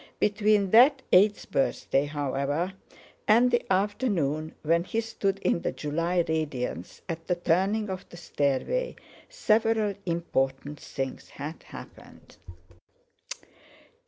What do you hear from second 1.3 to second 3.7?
birthday, however, and the